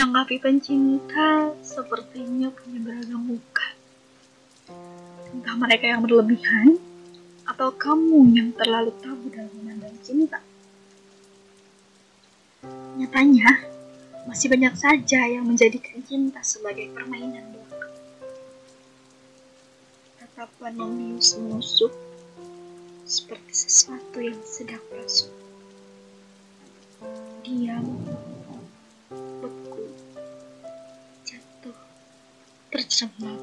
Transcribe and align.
Menanggapi 0.00 0.40
pencinta 0.40 1.52
sepertinya 1.60 2.48
punya 2.48 2.80
beragam 2.80 3.20
muka. 3.20 3.68
Entah 5.28 5.52
mereka 5.60 5.92
yang 5.92 6.00
berlebihan, 6.00 6.80
atau 7.44 7.68
kamu 7.68 8.32
yang 8.32 8.48
terlalu 8.56 8.96
tabu 8.96 9.28
dalam 9.28 9.52
memandang 9.60 9.92
cinta. 10.00 10.40
Nyatanya, 12.96 13.60
masih 14.24 14.48
banyak 14.48 14.72
saja 14.72 15.20
yang 15.28 15.44
menjadikan 15.44 16.00
cinta 16.08 16.40
sebagai 16.40 16.88
permainan 16.96 17.52
belaka. 17.52 17.92
Tatapan 20.16 20.80
membius 20.80 21.36
menusuk 21.36 21.92
seperti 23.04 23.52
sesuatu 23.52 24.16
yang 24.16 24.40
sedang 24.48 24.80
masuk. 24.96 25.28
Diam, 27.44 28.00
tercerembab. 32.80 33.40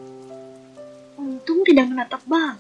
Untung 1.22 1.62
tidak 1.62 1.86
menatap 1.86 2.22
bang. 2.26 2.58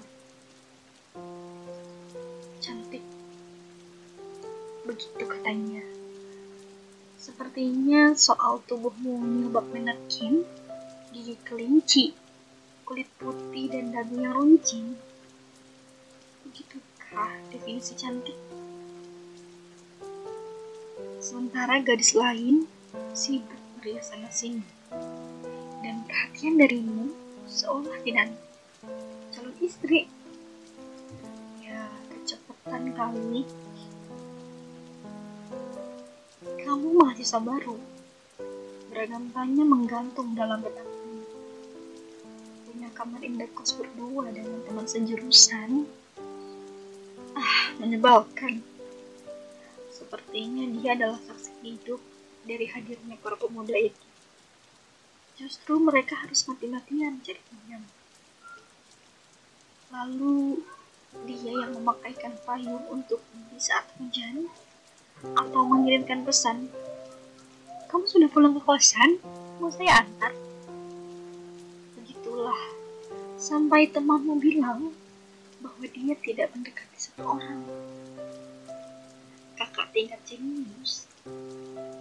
Cantik. 2.62 3.02
Begitu 4.86 5.24
katanya. 5.26 5.82
Sepertinya 7.18 8.14
soal 8.14 8.62
tubuhmu 8.70 9.18
menyebab 9.18 9.66
menekin, 9.74 10.46
gigi 11.10 11.36
kelinci, 11.42 12.14
kulit 12.86 13.10
putih 13.18 13.74
dan 13.74 13.90
dagu 13.90 14.14
yang 14.22 14.38
runcing. 14.38 14.94
Begitukah 16.46 17.42
definisi 17.50 17.98
cantik? 17.98 18.38
Sementara 21.18 21.82
gadis 21.82 22.14
lain 22.14 22.70
sibuk 23.18 23.58
merias 23.82 24.14
sana 24.14 24.30
sini. 24.30 24.64
Perhatian 26.18 26.58
darimu 26.58 27.14
seolah 27.46 27.94
tidak 28.02 28.34
calon 29.30 29.54
istri. 29.62 30.10
Ya, 31.62 31.94
kecepatan 32.10 32.90
kali. 32.98 33.46
Kamu 36.66 36.88
mahasiswa 36.98 37.38
baru. 37.38 37.78
Beragam 38.90 39.30
tanya 39.30 39.62
menggantung 39.62 40.34
dalam 40.34 40.66
benakmu. 40.66 41.22
Punya 42.66 42.90
kamar 42.98 43.22
indekos 43.22 43.78
berdua 43.78 44.34
dengan 44.34 44.66
teman 44.66 44.90
sejurusan. 44.90 45.86
Ah, 47.38 47.78
menyebalkan. 47.78 48.66
Sepertinya 49.94 50.66
dia 50.82 50.98
adalah 50.98 51.22
saksi 51.30 51.62
hidup 51.62 52.02
dari 52.42 52.66
hadirnya 52.66 53.22
para 53.22 53.38
pemuda 53.38 53.78
itu. 53.78 54.07
Justru 55.38 55.78
mereka 55.78 56.18
harus 56.18 56.50
mati-matian 56.50 57.22
cari 57.22 57.38
pinjam. 57.46 57.86
Lalu 59.94 60.66
dia 61.30 61.54
yang 61.62 61.78
memakaikan 61.78 62.34
payung 62.42 62.82
untuk 62.90 63.22
di 63.54 63.62
saat 63.62 63.86
hujan 64.02 64.50
atau 65.38 65.62
mengirimkan 65.62 66.26
pesan. 66.26 66.66
Kamu 67.86 68.10
sudah 68.10 68.26
pulang 68.34 68.58
ke 68.58 68.62
kosan? 68.66 69.22
Mau 69.62 69.70
saya 69.70 70.02
antar? 70.02 70.34
Begitulah. 72.02 72.58
Sampai 73.38 73.94
temanmu 73.94 74.42
bilang 74.42 74.90
bahwa 75.62 75.86
dia 75.86 76.18
tidak 76.18 76.50
mendekati 76.58 76.98
satu 76.98 77.38
orang. 77.38 77.62
Kakak 79.54 79.94
tingkat 79.94 80.18
jenius. 80.26 81.06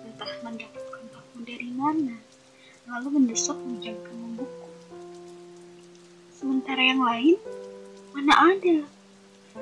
Entah 0.08 0.32
mendapat 0.40 0.80
kontakmu 0.88 1.40
dari 1.44 1.68
mana, 1.72 2.16
lalu 2.86 3.18
mendesak 3.18 3.58
menjangkau 3.66 4.14
buku. 4.38 4.70
Sementara 6.30 6.82
yang 6.82 7.02
lain, 7.02 7.36
mana 8.14 8.34
ada? 8.54 8.78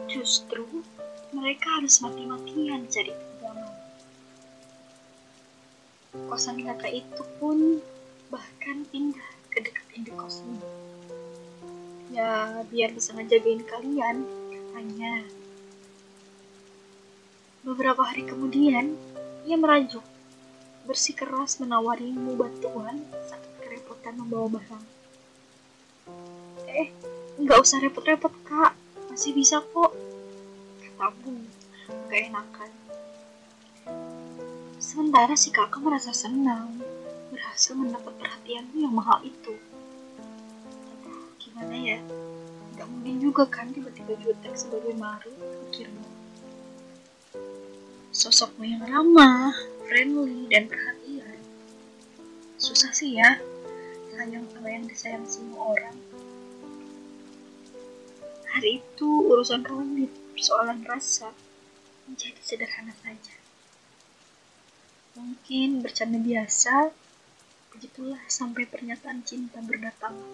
Justru 0.07 0.85
mereka 1.33 1.81
harus 1.81 1.99
mati-matian 2.05 2.85
cari 2.93 3.11
pinjaman. 3.11 3.73
Kosan 6.29 6.63
kakak 6.63 6.93
itu 7.03 7.23
pun 7.41 7.81
bahkan 8.29 8.85
pindah 8.93 9.31
ke 9.51 9.65
dekat 9.65 9.87
indekos 9.97 10.45
ini. 10.45 10.63
Ya, 12.15 12.63
biar 12.71 12.95
bisa 12.95 13.11
ngejagain 13.17 13.67
kalian, 13.67 14.23
katanya. 14.53 15.27
Beberapa 17.65 18.05
hari 18.07 18.23
kemudian, 18.29 18.95
ia 19.49 19.57
merajuk, 19.59 20.05
bersikeras 20.85 21.61
menawarimu 21.61 22.37
bantuan 22.37 23.01
saat 23.25 23.45
kerepotan 23.61 24.21
membawa 24.21 24.61
barang. 24.61 24.85
Eh, 26.69 26.89
nggak 27.41 27.59
usah 27.61 27.81
repot-repot 27.81 28.33
kak, 28.45 28.77
masih 29.09 29.33
bisa 29.33 29.65
kok. 29.65 29.93
Katamu, 30.85 31.45
enakan. 32.15 32.71
Sementara 34.79 35.35
si 35.35 35.51
kakak 35.51 35.83
merasa 35.83 36.15
senang, 36.15 36.79
berhasil 37.35 37.75
mendapat 37.75 38.15
perhatianmu 38.15 38.77
yang 38.79 38.95
mahal 38.95 39.19
itu. 39.27 39.59
Gimana 41.43 41.75
ya? 41.75 41.99
Gak 42.79 42.87
mungkin 42.91 43.19
juga 43.19 43.47
kan 43.47 43.71
tiba-tiba 43.75 44.15
jutek 44.23 44.55
sebagai 44.55 44.95
Maru, 44.95 45.35
pikirmu. 45.71 46.07
Sosokmu 48.15 48.63
yang 48.63 48.83
ramah, 48.87 49.55
friendly, 49.89 50.49
dan 50.49 50.69
perhatian. 50.69 51.39
Susah 52.57 52.91
sih 52.95 53.21
ya, 53.21 53.39
sayang 54.15 54.47
sama 54.51 54.69
yang 54.71 54.85
disayang 54.89 55.27
semua 55.29 55.77
orang. 55.77 55.97
Hari 58.55 58.81
itu 58.81 59.11
urusan 59.29 59.67
rumit, 59.67 60.09
persoalan 60.33 60.87
rasa, 60.87 61.35
menjadi 62.07 62.41
sederhana 62.41 62.95
saja. 63.03 63.35
Mungkin 65.19 65.83
bercanda 65.83 66.23
biasa, 66.23 66.95
begitulah 67.75 68.23
sampai 68.31 68.67
pernyataan 68.71 69.27
cinta 69.27 69.59
berdatangan. 69.59 70.31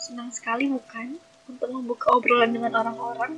Senang 0.00 0.32
sekali 0.32 0.66
bukan 0.72 1.20
untuk 1.46 1.68
membuka 1.68 2.10
obrolan 2.16 2.56
dengan 2.56 2.72
orang-orang, 2.74 3.36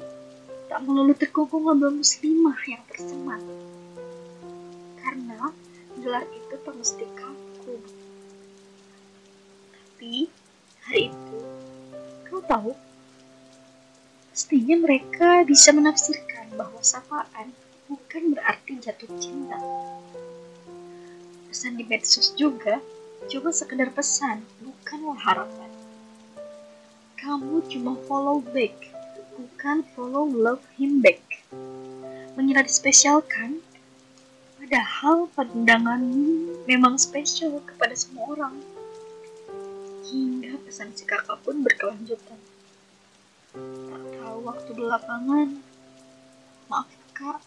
tak 0.70 0.80
melulu 0.86 1.12
terkungkung 1.12 1.66
ngobrol 1.66 2.00
muslimah 2.00 2.58
yang 2.70 2.82
tersemat. 2.88 3.42
Gelar 6.04 6.28
itu 6.36 6.54
tak 6.60 6.76
mesti 6.76 7.04
kaku. 7.16 7.80
Tapi 9.72 10.28
hari 10.84 11.08
itu, 11.08 11.38
kau 12.28 12.44
tahu, 12.44 12.76
pastinya 14.28 14.84
mereka 14.84 15.48
bisa 15.48 15.72
menafsirkan 15.72 16.52
bahwa 16.60 16.76
sapaan 16.84 17.56
bukan 17.88 18.36
berarti 18.36 18.76
jatuh 18.84 19.08
cinta. 19.16 19.56
Pesan 21.48 21.80
di 21.80 21.88
medsos 21.88 22.36
juga 22.36 22.84
cuma 23.32 23.48
sekedar 23.48 23.88
pesan, 23.88 24.44
bukanlah 24.60 25.16
harapan. 25.16 25.72
Kamu 27.16 27.64
cuma 27.72 27.96
follow 28.04 28.44
back, 28.52 28.76
bukan 29.40 29.80
follow 29.96 30.28
love 30.28 30.60
him 30.76 31.00
back. 31.00 31.24
Mengira 32.36 32.60
dispesialkan, 32.60 33.64
padahal 34.74 35.30
pandanganmu 35.38 36.66
memang 36.66 36.98
spesial 36.98 37.62
kepada 37.62 37.94
semua 37.94 38.34
orang. 38.34 38.58
Hingga 40.10 40.58
pesan 40.66 40.90
si 40.98 41.06
kakak 41.06 41.38
pun 41.46 41.62
berkelanjutan. 41.62 42.34
Tak 43.54 44.02
tahu 44.18 44.38
waktu 44.42 44.70
belakangan, 44.74 45.62
maaf 46.66 46.90
kak, 47.14 47.38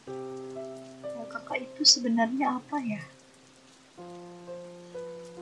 mau 1.03 1.27
kakak 1.27 1.67
itu 1.67 1.83
sebenarnya 1.83 2.63
apa 2.63 2.79
ya? 2.79 3.03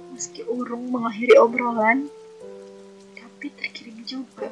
Meski 0.10 0.42
urung 0.42 0.90
mengakhiri 0.90 1.38
obrolan, 1.38 2.10
tapi 3.14 3.54
terkirim 3.62 4.02
juga. 4.10 4.50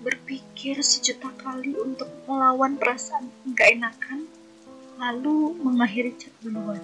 Berpikir 0.00 0.80
sejuta 0.80 1.28
kali 1.36 1.76
untuk 1.76 2.08
melawan 2.24 2.80
perasaan 2.80 3.28
gak 3.52 3.76
enakan, 3.76 4.24
lalu 4.96 5.52
mengakhiri 5.60 6.16
chat 6.16 6.32
duluan. 6.40 6.80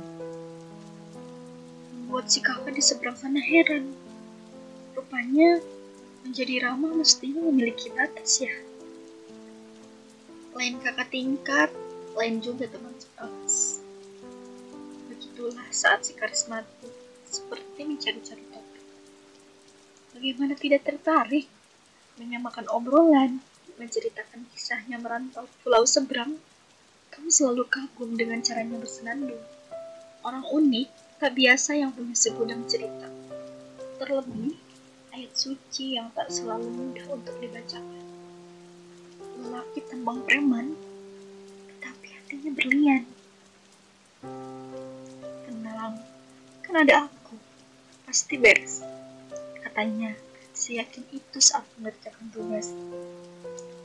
Membuat 1.96 2.28
si 2.28 2.44
kakak 2.44 2.76
di 2.76 2.84
seberang 2.84 3.16
sana 3.16 3.40
heran. 3.40 3.88
Rupanya 4.92 5.64
menjadi 6.28 6.68
ramah 6.68 6.92
mestinya 6.92 7.40
memiliki 7.48 7.88
batas 7.96 8.44
ya. 8.44 8.52
Lain 10.52 10.76
kakak 10.84 11.08
tingkat, 11.08 11.72
lain 12.12 12.44
juga 12.44 12.68
teman 12.68 12.92
sekelas. 13.00 13.80
Begitulah 15.08 15.68
saat 15.72 16.04
si 16.04 16.12
karismatik 16.12 16.92
seperti 17.24 17.80
mencari-cari 17.80 18.44
topik. 18.52 18.84
Bagaimana 20.12 20.52
tidak 20.52 20.84
tertarik 20.84 21.55
menyamakan 22.16 22.64
obrolan, 22.72 23.44
menceritakan 23.76 24.48
kisahnya 24.52 24.96
merantau 24.96 25.44
pulau 25.60 25.84
seberang? 25.84 26.40
Kamu 27.12 27.28
selalu 27.32 27.64
kagum 27.68 28.16
dengan 28.16 28.40
caranya 28.44 28.76
bersenandung. 28.76 29.40
orang 30.26 30.42
unik, 30.42 30.90
tak 31.22 31.38
biasa 31.38 31.78
yang 31.78 31.94
punya 31.94 32.18
segudang 32.18 32.66
cerita. 32.66 33.06
Terlebih, 34.02 34.58
ayat 35.14 35.32
suci 35.32 35.94
yang 35.94 36.10
tak 36.12 36.34
selalu 36.34 36.66
mudah 36.66 37.06
untuk 37.14 37.38
dibacakan. 37.38 38.04
Lelaki 39.38 39.80
tembang 39.86 40.26
preman, 40.26 40.74
tetapi 41.70 42.06
hatinya 42.10 42.50
berlian. 42.58 43.02
Tenang, 45.46 45.94
kan 46.66 46.74
ada 46.74 47.06
aku. 47.06 47.38
Pasti 48.02 48.34
beres. 48.34 48.82
Katanya, 49.62 50.10
seyakin 50.66 51.06
itu 51.14 51.38
saat 51.38 51.62
mengerjakan 51.78 52.26
tugas. 52.34 52.74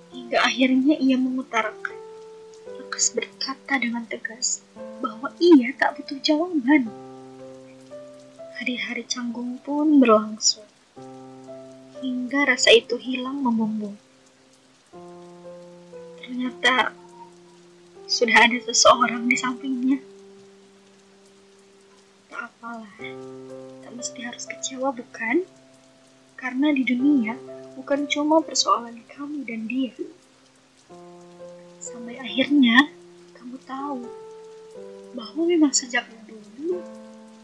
Hingga 0.10 0.42
akhirnya 0.42 0.98
ia 0.98 1.13
mengutarakan. 1.13 1.94
Lekas 2.81 3.13
berkata 3.13 3.78
dengan 3.78 4.10
tegas 4.10 4.66
bahwa 4.98 5.30
ia 5.38 5.69
tak 5.78 6.01
butuh 6.01 6.18
jawaban. 6.25 6.89
Hari-hari 8.57 9.06
canggung 9.06 9.62
pun 9.62 10.01
berlangsung. 10.01 10.66
Hingga 12.01 12.50
rasa 12.50 12.74
itu 12.74 12.98
hilang 12.98 13.45
membumbung. 13.45 13.94
Ternyata 16.18 16.98
sudah 18.10 18.50
ada 18.50 18.57
seseorang 18.57 19.30
di 19.30 19.38
sampingnya. 19.38 20.01
Tak 22.34 22.50
apalah, 22.50 22.98
tak 23.86 23.92
mesti 23.94 24.19
harus 24.25 24.50
kecewa 24.50 24.89
bukan? 24.89 25.45
Karena 26.41 26.73
di 26.73 26.81
dunia 26.81 27.38
bukan 27.77 28.09
cuma 28.09 28.41
persoalan 28.41 28.97
kamu 29.05 29.45
dan 29.45 29.69
dia. 29.69 29.93
Sampai 31.77 32.17
akhirnya 32.17 32.89
kamu 33.38 33.61
tahu 33.61 34.01
bahwa 35.13 35.41
memang 35.45 35.69
sejak 35.69 36.09
dulu 36.25 36.81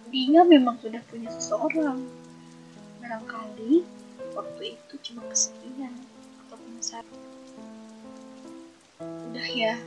dia 0.09 0.41
memang 0.41 0.81
sudah 0.81 0.97
punya 1.13 1.29
seseorang. 1.29 2.01
Barangkali 2.97 3.85
waktu 4.33 4.73
itu 4.73 4.93
cuma 5.05 5.21
kesepian 5.29 5.93
atau 6.41 6.57
penasaran. 6.57 7.21
Udah 9.29 9.47
ya, 9.53 9.77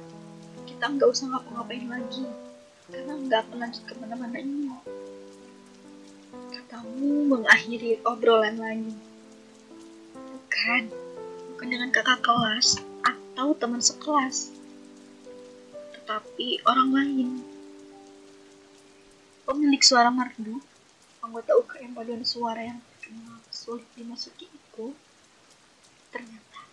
kita 0.71 0.87
nggak 0.87 1.11
usah 1.11 1.35
ngapa-ngapain 1.35 1.91
lagi 1.91 2.31
karena 2.91 3.19
nggak 3.27 3.41
akan 3.43 3.57
lanjut 3.59 3.83
ke 3.91 3.95
mana-mana 3.99 4.39
ini 4.39 4.71
katamu 6.81 7.29
mengakhiri 7.29 8.01
obrolan 8.09 8.57
lagi. 8.57 8.97
Bukan, 10.17 10.83
bukan 11.53 11.69
dengan 11.69 11.93
kakak 11.93 12.25
kelas 12.25 12.81
atau 13.05 13.53
teman 13.53 13.85
sekelas, 13.85 14.49
tetapi 15.93 16.65
orang 16.65 16.89
lain. 16.97 17.29
Pemilik 19.45 19.83
suara 19.85 20.09
merdu, 20.09 20.57
anggota 21.21 21.53
UKM 21.61 21.93
paduan 21.93 22.25
suara 22.25 22.65
yang 22.65 22.81
terkenal 22.97 23.37
sulit 23.53 23.85
dimasuki 23.93 24.49
itu, 24.49 24.97
ternyata 26.09 26.65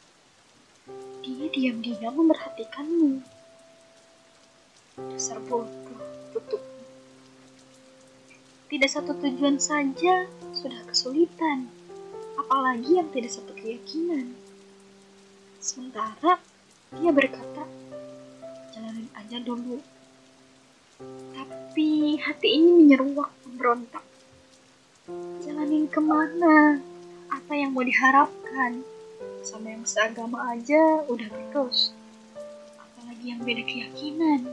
dia 1.19 1.51
diam-diam 1.51 2.15
memerhatikanmu. 2.15 3.19
Dasar 5.12 5.44
bodoh, 5.44 6.00
tutup 6.31 6.76
tidak 8.67 8.91
satu 8.91 9.15
tujuan 9.15 9.55
saja 9.63 10.27
sudah 10.51 10.83
kesulitan, 10.83 11.71
apalagi 12.35 12.99
yang 12.99 13.07
tidak 13.15 13.31
satu 13.31 13.55
keyakinan. 13.55 14.35
Sementara 15.63 16.39
dia 16.99 17.11
berkata, 17.15 17.63
jalanin 18.75 19.07
aja 19.15 19.39
dulu. 19.39 19.79
Tapi 21.31 22.19
hati 22.19 22.47
ini 22.59 22.83
menyeruak 22.83 23.31
memberontak. 23.47 24.03
Jalanin 25.47 25.87
ke 25.87 26.03
mana? 26.03 26.83
Apa 27.31 27.53
yang 27.55 27.71
mau 27.71 27.87
diharapkan? 27.87 28.83
Sama 29.47 29.71
yang 29.71 29.87
seagama 29.87 30.43
aja 30.51 31.07
udah 31.07 31.31
terus. 31.31 31.95
Apalagi 32.75 33.31
yang 33.31 33.39
beda 33.47 33.63
keyakinan. 33.63 34.51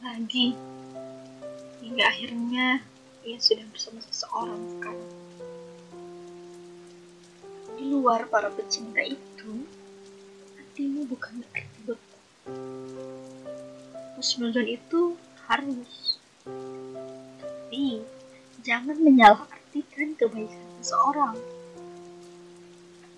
Lagi, 0.00 0.56
hingga 1.80 2.04
akhirnya 2.04 2.84
ia 3.24 3.36
sudah 3.40 3.64
bersama 3.72 4.00
seseorang 4.04 4.60
sekarang. 4.76 5.12
Di 7.80 7.84
luar 7.88 8.28
para 8.28 8.52
pecinta 8.52 9.00
itu, 9.00 9.64
hatimu 10.60 11.08
bukan 11.08 11.40
berarti 11.40 11.80
betul. 11.88 12.20
Husnuzon 14.20 14.68
itu 14.68 15.16
harus, 15.48 16.20
tapi 17.40 18.04
jangan 18.60 19.00
menyalahartikan 19.00 20.16
kebaikan 20.20 20.68
seseorang. 20.84 21.36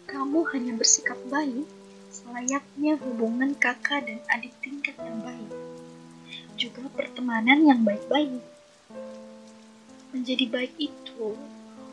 Kamu 0.06 0.46
hanya 0.54 0.78
bersikap 0.78 1.18
baik 1.26 1.66
selayaknya 2.12 3.00
hubungan 3.00 3.56
kakak 3.56 4.04
dan 4.04 4.20
adik 4.30 4.52
tingkat 4.60 4.94
yang 5.00 5.18
baik, 5.24 5.52
juga 6.60 6.84
pertemanan 6.92 7.64
yang 7.64 7.80
baik-baik 7.82 8.51
menjadi 10.22 10.54
baik 10.54 10.74
itu 10.78 11.34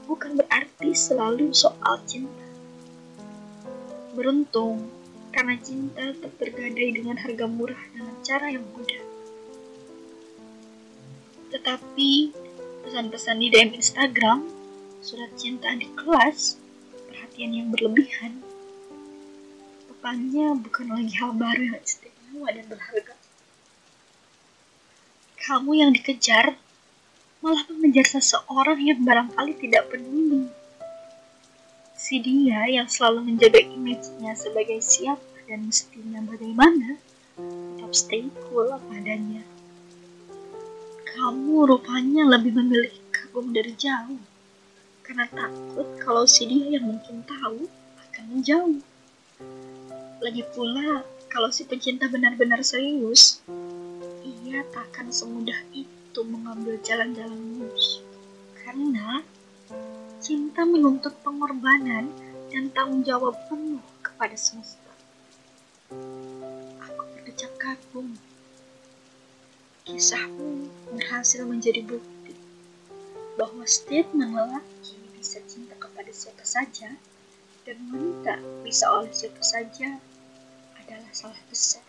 bukan 0.06 0.38
berarti 0.38 0.94
selalu 0.94 1.50
soal 1.50 1.98
cinta. 2.06 2.46
Beruntung, 4.14 4.86
karena 5.34 5.58
cinta 5.58 6.14
tak 6.14 6.38
tergadai 6.38 6.94
dengan 6.94 7.18
harga 7.18 7.50
murah 7.50 7.81
dengan 7.90 8.14
cara 8.22 8.54
yang 8.54 8.62
mudah. 8.78 9.02
Tetapi, 11.50 12.30
pesan-pesan 12.86 13.42
di 13.42 13.50
DM 13.50 13.74
Instagram, 13.74 14.46
surat 15.02 15.34
cinta 15.34 15.74
di 15.74 15.90
kelas, 15.98 16.62
perhatian 17.10 17.58
yang 17.58 17.74
berlebihan, 17.74 18.46
rupanya 19.90 20.54
bukan 20.54 20.86
lagi 20.94 21.18
hal 21.18 21.34
baru 21.34 21.74
yang 21.74 21.81
istimewa 21.81 22.54
dan 22.54 22.66
berharga. 22.70 23.18
Kamu 25.42 25.74
yang 25.74 25.98
dikejar 25.98 26.62
malah 27.40 27.64
mengejar 27.72 28.20
seseorang 28.20 28.84
yang 28.84 29.00
barangkali 29.00 29.56
tidak 29.64 29.88
peduli. 29.88 30.52
Si 31.96 32.20
dia 32.20 32.68
yang 32.68 32.88
selalu 32.92 33.32
menjaga 33.32 33.64
image-nya 33.64 34.36
sebagai 34.36 34.84
siapa 34.84 35.24
dan 35.48 35.72
mestinya 35.72 36.19
bagaimana, 36.28 37.00
tetap 37.40 37.92
stay 37.96 38.28
cool 38.48 38.68
apa 38.68 38.92
adanya. 38.92 39.44
Kamu 41.16 41.64
rupanya 41.68 42.28
lebih 42.28 42.60
memilih 42.60 42.92
kagum 43.12 43.56
dari 43.56 43.72
jauh, 43.76 44.19
karena 45.04 45.28
takut 45.31 45.88
kalau 46.04 46.28
si 46.28 46.44
dia 46.44 46.76
yang 46.80 46.92
mungkin 46.92 47.24
tahu 47.24 47.72
akan 48.04 48.24
menjauh. 48.36 48.80
Lagi 50.19 50.44
pula, 50.52 51.08
kalau 51.31 51.48
si 51.56 51.64
pecinta 51.64 52.12
benar-benar 52.12 52.60
serius, 52.68 53.40
ia 54.28 54.60
tak 54.76 54.92
akan 54.92 55.08
semudah 55.12 55.60
itu 55.72 55.99
untuk 56.19 56.35
mengambil 56.35 56.76
jalan-jalan 56.83 57.40
mulus. 57.56 58.04
Karena 58.59 59.23
cinta 60.19 60.68
menuntut 60.68 61.16
pengorbanan 61.23 62.11
dan 62.52 62.68
tanggung 62.76 63.07
jawab 63.07 63.40
penuh 63.47 63.80
kepada 64.04 64.35
semesta. 64.35 64.92
Aku 66.83 67.04
berdecak 67.16 67.56
kagum. 67.56 68.19
Kisahmu 69.88 70.68
berhasil 70.92 71.47
menjadi 71.47 71.88
bukti 71.88 72.35
bahwa 73.40 73.64
statement 73.64 74.35
lelaki 74.35 74.99
bisa 75.16 75.40
cinta 75.47 75.71
kepada 75.80 76.11
siapa 76.11 76.44
saja 76.44 76.99
dan 77.64 77.80
wanita 77.95 78.44
bisa 78.68 78.92
oleh 78.92 79.16
siapa 79.16 79.40
saja 79.40 79.95
adalah 80.83 81.11
salah 81.16 81.40
besar. 81.47 81.88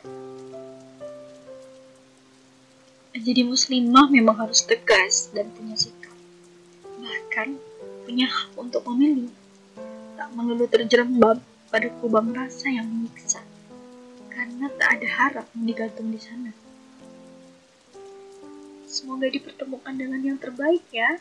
Jadi 3.10 3.42
muslimah 3.42 4.06
memang 4.06 4.38
harus 4.38 4.62
tegas 4.62 5.34
dan 5.34 5.50
punya 5.50 5.74
sikap. 5.74 6.14
Bahkan 7.02 7.58
punya 8.06 8.30
hak 8.30 8.54
untuk 8.54 8.86
memilih. 8.86 9.34
Tak 10.14 10.30
melulu 10.38 10.70
terjerembab 10.70 11.42
pada 11.74 11.90
kubang 11.98 12.30
rasa 12.30 12.70
yang 12.70 12.86
menyiksa. 12.86 13.42
Karena 14.30 14.70
tak 14.78 14.88
ada 14.98 15.08
harap 15.10 15.46
yang 15.58 15.64
digantung 15.66 16.14
di 16.14 16.22
sana. 16.22 16.54
Semoga 18.86 19.26
dipertemukan 19.26 19.94
dengan 19.94 20.22
yang 20.22 20.38
terbaik 20.38 20.86
ya. 20.94 21.18